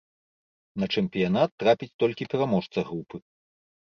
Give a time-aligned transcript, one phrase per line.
[0.83, 3.17] На чэмпіянат трапіць толькі пераможца групы.